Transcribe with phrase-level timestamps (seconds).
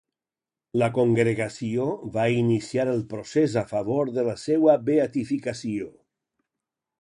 [0.83, 5.93] La congregació va iniciar el procés a favor de la seua beatificació.